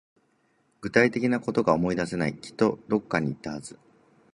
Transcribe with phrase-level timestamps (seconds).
[0.81, 2.35] 具体的なことが思い出せない。
[2.35, 3.77] きっとどこかに行ったはず。